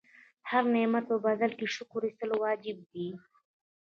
د 0.03 0.03
هر 0.49 0.63
نعمت 0.73 1.03
په 1.11 1.17
بدل 1.25 1.51
کې 1.57 1.67
شکر 1.75 2.01
ایستل 2.05 2.31
واجب 2.43 2.77
دي. 2.91 3.07